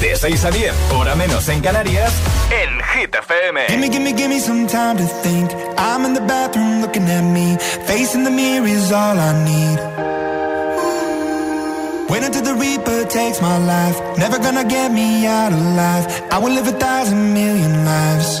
[0.00, 2.12] De 6 a 10, hora menos en Canarias,
[2.50, 3.66] en Hit FM.
[3.68, 5.50] Gimme, gimme, gimme some time to think.
[5.76, 7.58] I'm in the bathroom looking at me.
[7.86, 9.78] Facing the mirror is all I need.
[12.08, 14.00] Wait until the Reaper takes my life.
[14.16, 16.06] Never gonna get me out alive.
[16.32, 18.40] I will live a thousand million lives.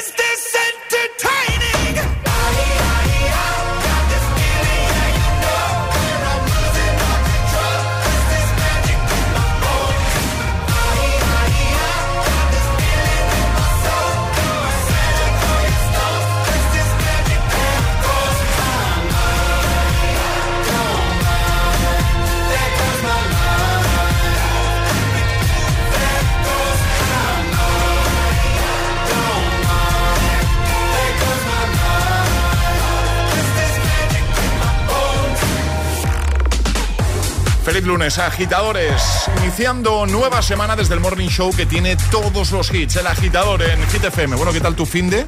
[37.71, 39.01] Feliz lunes, agitadores.
[39.41, 42.97] Iniciando nueva semana desde el Morning Show que tiene todos los hits.
[42.97, 44.35] El agitador en Hit FM.
[44.35, 45.25] Bueno, ¿qué tal tu fin de?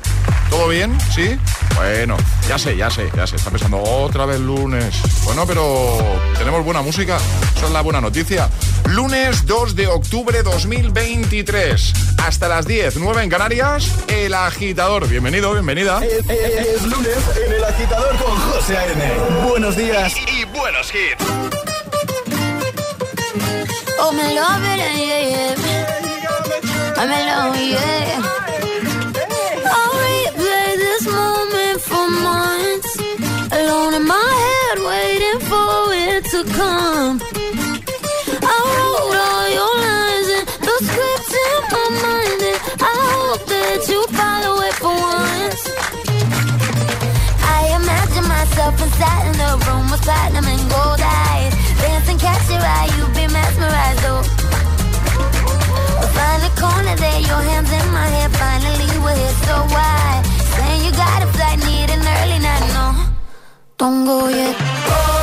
[0.49, 0.97] ¿Todo bien?
[1.15, 1.39] ¿Sí?
[1.77, 2.17] Bueno,
[2.49, 3.37] ya sé, ya sé, ya sé.
[3.37, 4.93] Está pensando otra vez lunes.
[5.23, 5.97] Bueno, pero
[6.37, 7.15] tenemos buena música.
[7.55, 8.49] Esa es la buena noticia.
[8.89, 11.93] Lunes 2 de octubre 2023.
[12.27, 13.89] Hasta las 10, 9 en Canarias.
[14.09, 15.07] El agitador.
[15.07, 16.01] Bienvenido, bienvenida.
[16.03, 17.17] Es, es- es lunes
[17.47, 19.13] en el agitador con José A.M.
[19.47, 20.13] Buenos días.
[20.27, 21.23] Y buenos hits.
[23.35, 24.97] Oh, me love it, yeah,
[25.33, 25.55] yeah.
[26.27, 28.21] Oh, I'm in love, yeah.
[29.65, 32.91] I'll replay this moment for months.
[33.51, 37.21] Alone in my head, waiting for it to come.
[38.43, 43.81] I wrote all your lines and the scripts in my mind, and I hope that
[43.89, 45.63] you follow it for once.
[47.41, 51.62] I imagine myself inside in the room with platinum and gold eyes.
[51.83, 54.23] Dancing, catch your eye, you be mesmerized, oh.
[56.15, 58.29] Find a corner there, your hands in my hair.
[58.29, 60.23] Finally, we're here, so why?
[60.55, 62.87] Saying you got a flight, need an early night, no.
[63.77, 64.55] Don't go yet.
[64.59, 65.22] Oh,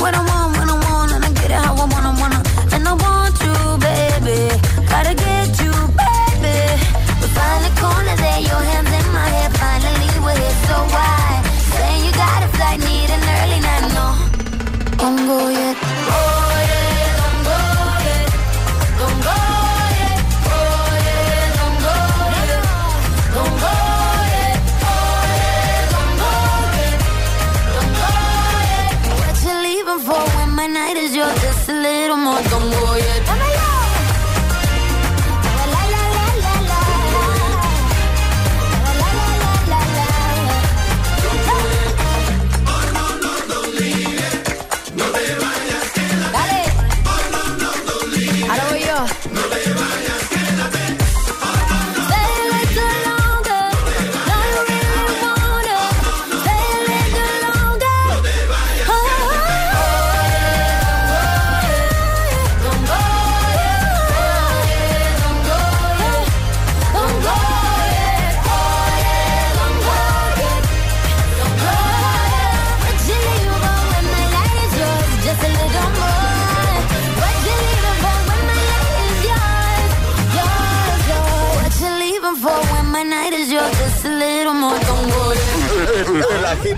[0.00, 0.39] what I want.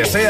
[0.00, 0.29] Desea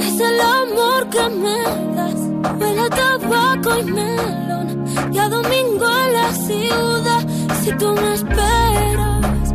[0.00, 1.62] es el amor que me
[1.96, 2.20] das.
[2.60, 4.84] Huele a tabaco y melón.
[5.12, 7.26] Y a domingo en la ciudad.
[7.62, 9.54] Si tú me esperas,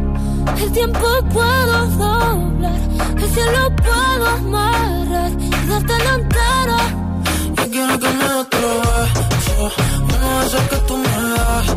[0.62, 2.80] el tiempo puedo doblar.
[3.18, 5.32] El cielo puedo amarrar.
[5.40, 6.80] Y darte la entera.
[7.58, 9.72] Yo quiero que me otro beso.
[10.04, 11.68] Uno de que tú me das.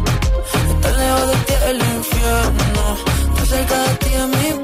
[0.70, 2.84] Estar lejos de ti el infierno.
[3.28, 4.63] Estar cerca de ti es mi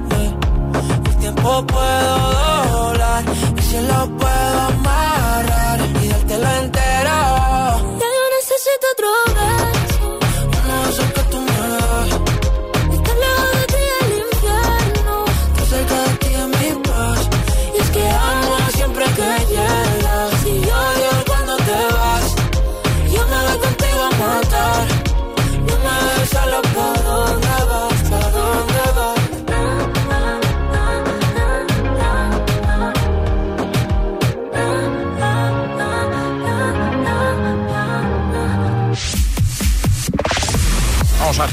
[1.33, 2.33] tiempo puedo
[2.71, 3.23] doblar.
[3.57, 6.59] Y si lo puedo amarrar y darte la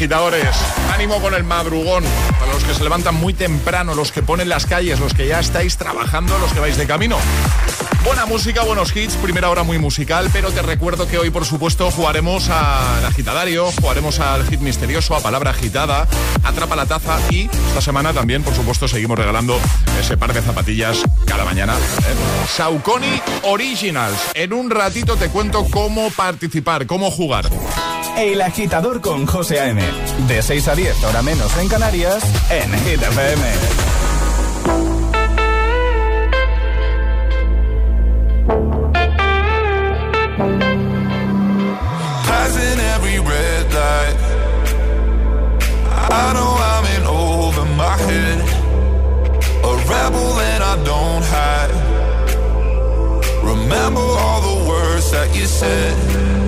[0.09, 0.57] agitadores.
[0.95, 2.03] Ánimo con el madrugón.
[2.41, 5.39] Para los que se levantan muy temprano, los que ponen las calles, los que ya
[5.39, 7.19] estáis trabajando, los que vais de camino.
[8.05, 11.91] Buena música, buenos hits, primera hora muy musical, pero te recuerdo que hoy, por supuesto,
[11.91, 16.09] jugaremos al agitadario, jugaremos al hit misterioso, a palabra agitada,
[16.43, 19.61] atrapa la taza y esta semana también, por supuesto, seguimos regalando
[20.01, 21.75] ese par de zapatillas cada mañana.
[21.75, 22.47] ¿eh?
[22.49, 24.19] Saucony Originals.
[24.33, 27.51] En un ratito te cuento cómo participar, cómo jugar.
[28.19, 29.81] El agitador con José A.M.
[30.27, 32.21] De 6 a 10, hora menos en Canarias,
[32.51, 33.43] en Hit FM.
[42.27, 44.17] Passing every red light.
[46.11, 48.41] I know I'm in over my head.
[49.63, 51.71] A rebel and I don't hide.
[53.45, 56.48] Remember all the words that you said.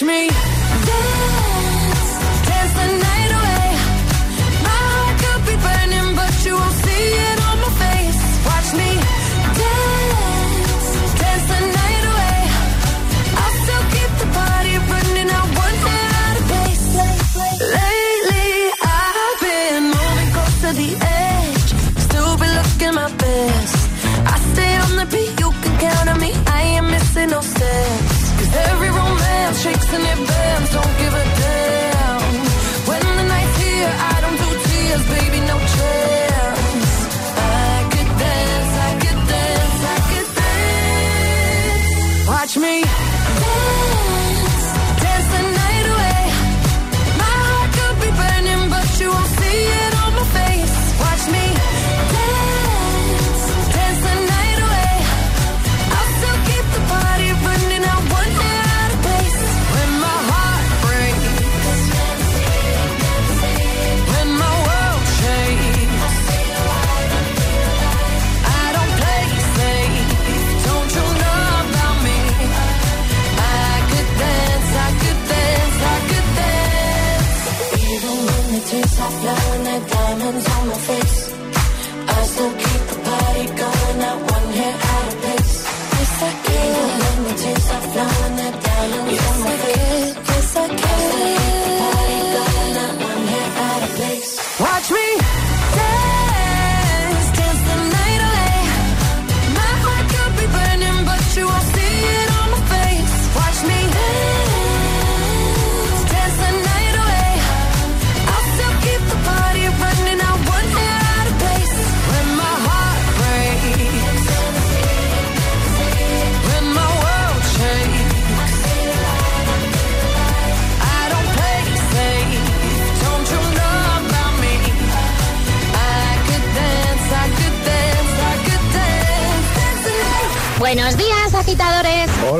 [0.00, 0.49] touch me.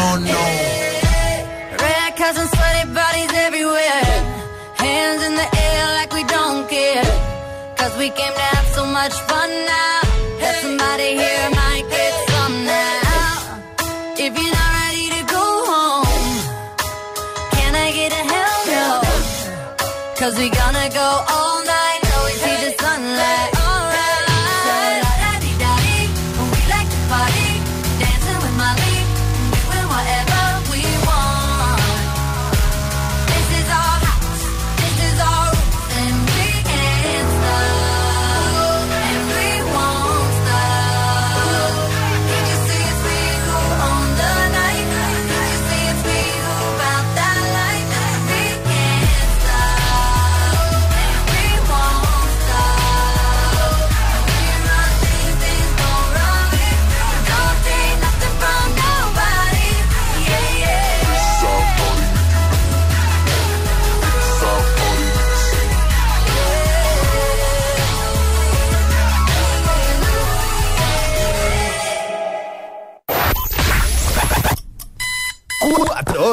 [0.00, 0.24] Want.
[1.84, 4.04] Red cups and sweaty bodies everywhere.
[4.84, 7.08] Hands in the air like we don't care.
[7.78, 9.89] Cause we came to have so much fun now.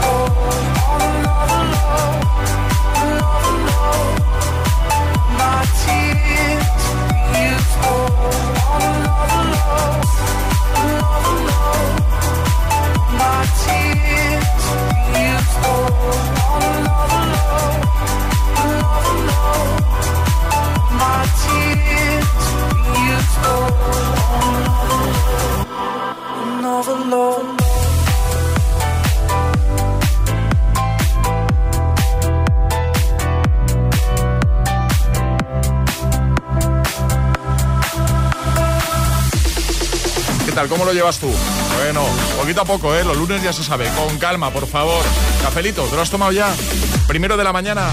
[0.00, 0.77] Oh.
[40.58, 40.68] Tal?
[40.68, 41.32] ¿Cómo lo llevas tú?
[41.76, 42.02] Bueno,
[42.36, 43.04] poquito a poco, ¿eh?
[43.04, 43.88] Los lunes ya se sabe.
[43.90, 45.04] Con calma, por favor.
[45.40, 46.52] Cafelito, ¿te lo has tomado ya?
[47.06, 47.90] Primero de la mañana.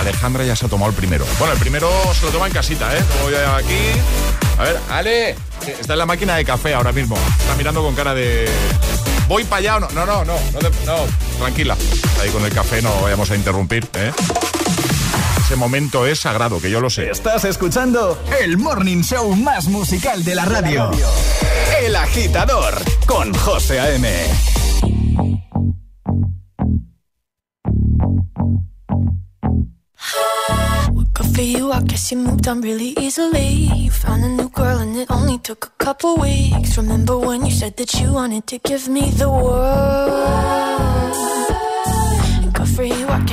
[0.00, 1.24] Alejandra ya se ha tomado el primero.
[1.38, 3.00] Bueno, el primero se lo toma en casita, ¿eh?
[3.22, 4.00] Voy aquí.
[4.58, 5.36] A ver, Ale.
[5.78, 7.16] Está en la máquina de café ahora mismo.
[7.38, 8.50] Está mirando con cara de...
[9.28, 9.88] ¿Voy para allá o no?
[9.90, 10.34] No, no, no.
[10.86, 11.06] No,
[11.38, 11.76] tranquila.
[12.20, 14.10] Ahí con el café no vayamos a interrumpir, ¿eh?
[15.46, 17.08] Ese momento es sagrado, que yo lo sé.
[17.08, 20.90] Estás escuchando el morning show más musical de la radio.
[21.80, 22.74] El agitador
[23.06, 24.08] con José A.M.
[31.36, 33.68] For you, I guess you moved on really easily.
[33.76, 36.76] You found a new girl and it only took a couple weeks.
[36.76, 40.65] Remember when you said that you wanted to give me the world?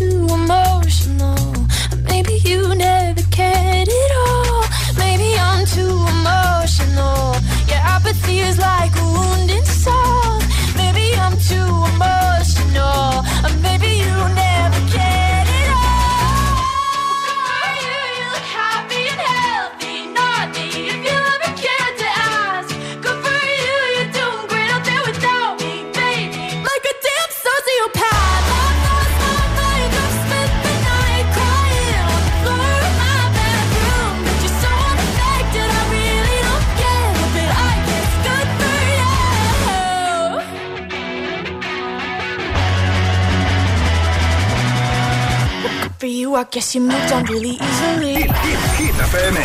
[0.00, 1.66] too emotional,
[2.08, 2.99] maybe you never
[46.40, 48.14] I guess you moved on really easily.
[48.14, 49.36] Hit, hit, hit FM.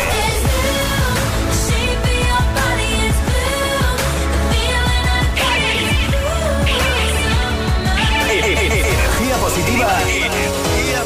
[9.40, 9.88] Positiva.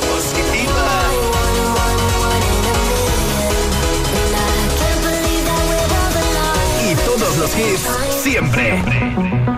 [0.01, 0.87] Positiva.
[6.89, 7.89] Y todos los hits
[8.23, 9.50] siempre.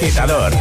[0.00, 0.57] Agitador.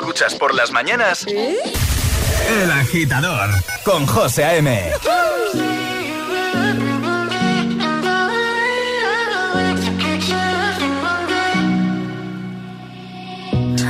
[0.00, 1.56] escuchas por las mañanas, ¿Eh?
[2.62, 3.50] El Agitador
[3.82, 4.92] con José A.M.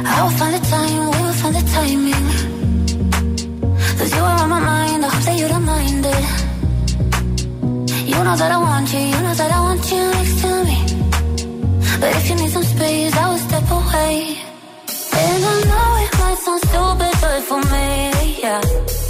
[0.07, 2.29] I'll find the time, we'll find the timing.
[8.07, 10.79] You know that I want you, you know that I want you next to me.
[12.01, 14.48] But if you need some space, I will step away.
[16.59, 18.61] stupid, but for me, yeah.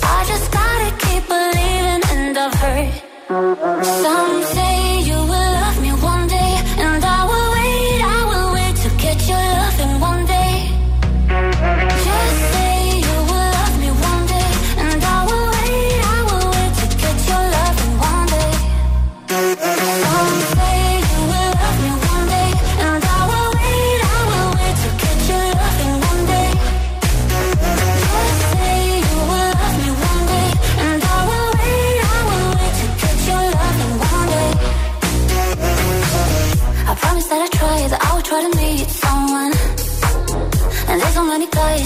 [0.03, 4.28] I just gotta keep believing, and I've heard some.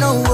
[0.00, 0.29] know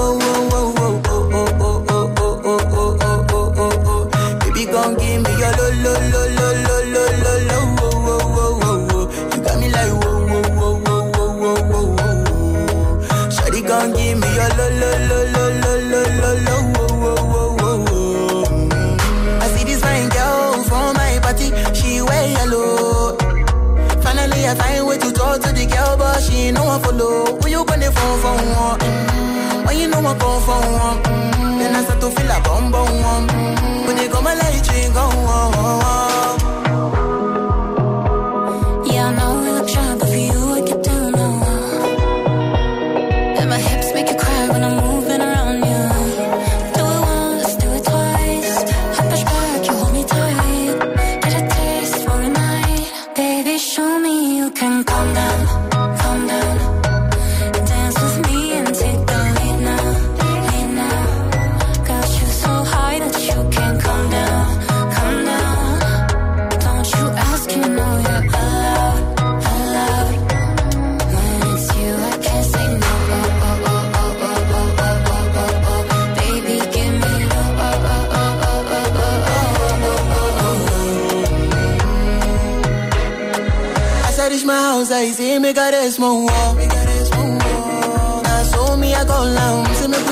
[86.07, 86.55] one wall.
[86.55, 88.21] We got this one wall.
[88.23, 89.67] Now me I go long.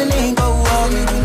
[0.09, 1.24] Link go.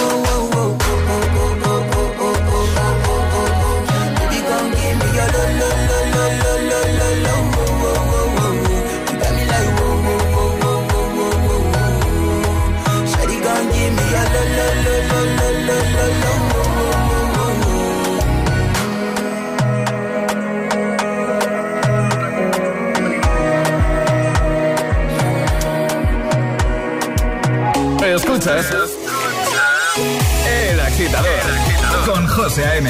[28.41, 28.97] escuchas
[30.47, 31.41] El Agitador,
[32.05, 32.89] con José A.M.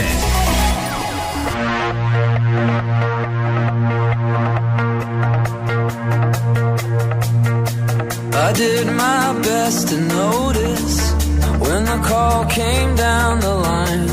[8.33, 11.13] I did my best to notice
[11.59, 14.09] when the call came down the line.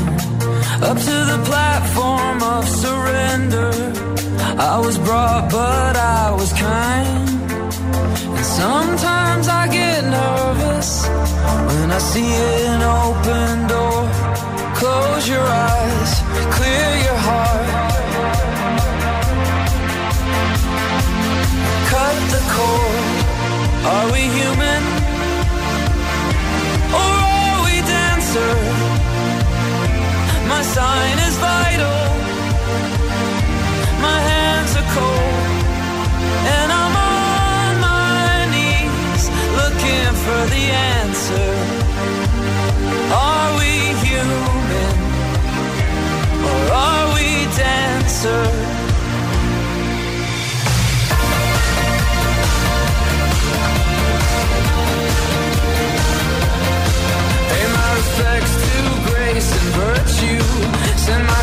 [0.81, 3.71] Up to the platform of surrender.
[4.57, 7.29] I was brought, but I was kind.
[8.37, 9.98] And sometimes I get
[11.89, 12.31] And I see
[12.67, 14.05] an open door,
[14.75, 16.11] close your eyes,
[16.53, 17.69] clear your heart.
[21.89, 23.09] Cut the cord.
[23.93, 24.83] Are we human?
[26.99, 28.53] Or are we dancer?
[30.47, 31.68] My sign is fire.
[48.19, 48.69] answer
[57.95, 60.39] respects to grace and virtue.
[60.97, 61.38] Send my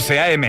[0.00, 0.48] José A.M.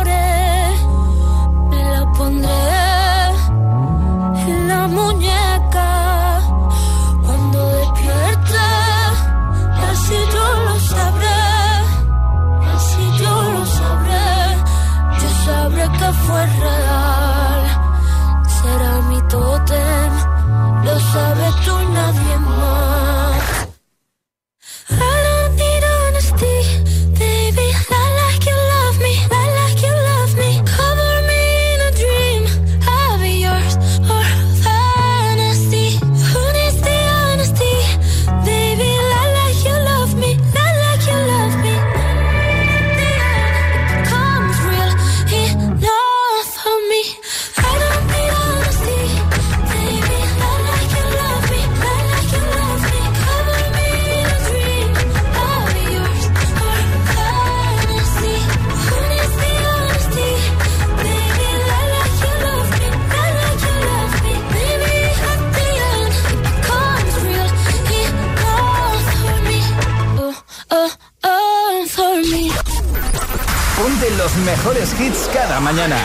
[74.01, 75.95] Ponte los mejores hits cada mañana.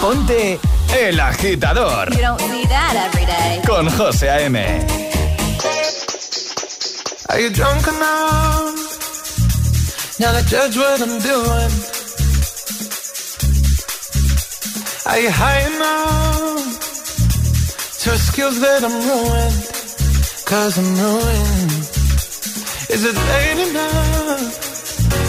[0.00, 0.60] Ponte
[0.96, 3.60] El Agitador You don't see that every day.
[3.66, 4.56] con José A.M.
[7.28, 8.76] Are you drunk enough
[10.20, 11.72] now to judge what I'm doing?
[15.06, 16.78] Are you high enough
[18.04, 19.66] to excuse that I'm ruined?
[20.44, 21.72] Cause I'm ruined.
[22.88, 24.65] Is it late enough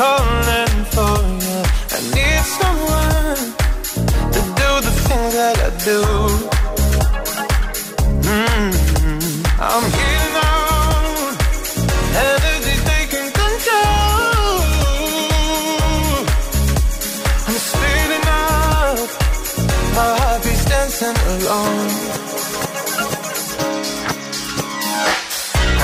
[0.00, 1.58] calling for you.
[1.96, 3.40] I need someone
[4.34, 6.00] to do the things that I do.
[8.32, 8.70] Mm,
[9.68, 10.60] I'm here now.
[12.28, 14.52] energy taking control.
[17.48, 18.98] I'm speeding up,
[19.96, 21.88] my heart beats dancing alone.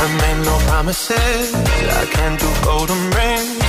[0.01, 1.47] I made no promises.
[2.03, 3.56] I can't do golden rings,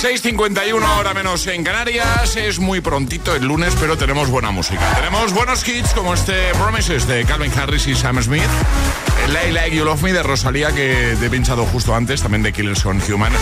[0.00, 2.36] 6.51 ahora menos en Canarias.
[2.36, 4.80] Es muy prontito el lunes, pero tenemos buena música.
[4.94, 8.44] Tenemos buenos hits como este Promises de Calvin Harris y Sam Smith.
[9.24, 12.52] El Like Like You Love Me de Rosalía, que he pinchado justo antes, también de
[12.52, 13.32] Killers on Human.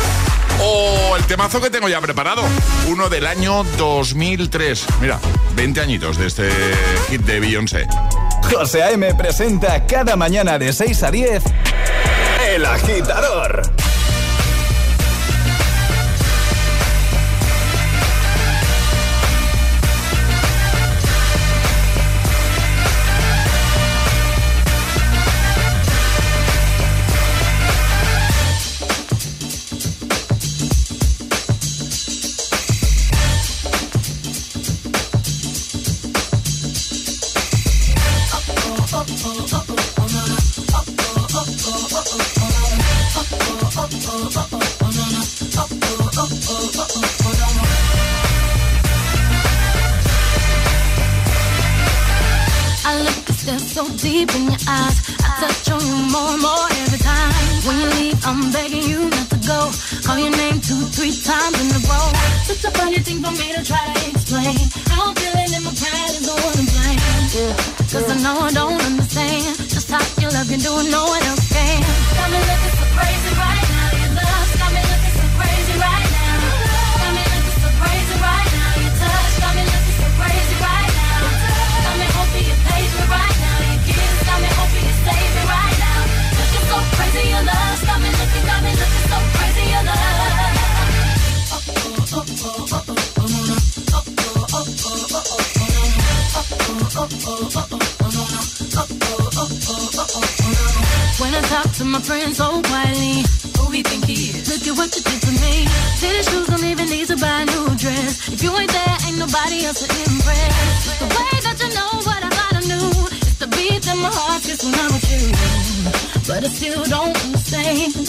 [0.62, 2.42] O el temazo que tengo ya preparado,
[2.86, 4.86] uno del año 2003.
[5.02, 5.20] Mira,
[5.56, 6.50] 20 añitos de este
[7.10, 7.86] hit de Beyoncé.
[8.50, 9.14] José A.M.
[9.14, 11.42] presenta cada mañana de 6 a 10
[12.48, 13.75] El Agitador.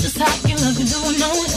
[0.07, 1.56] just how you love you, do I know it?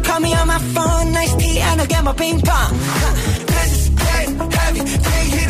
[0.00, 2.72] Dong, call me on my phone, nice tea, and I'll get my ping pong.
[3.46, 5.49] This is getting heavy, can't hear